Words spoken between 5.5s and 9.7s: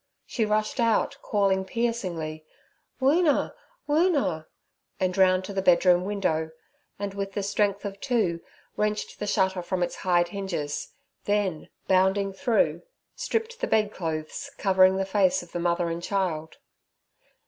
the bedroom window, and with the strength of two wrenched the shutter